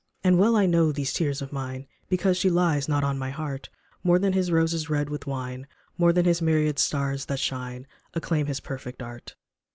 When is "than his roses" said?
4.17-4.89